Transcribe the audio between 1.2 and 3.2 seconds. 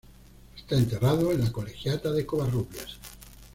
en la colegiata de Covarrubias.